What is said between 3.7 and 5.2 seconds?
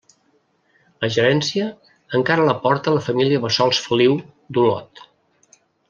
Feliu, d'Olot.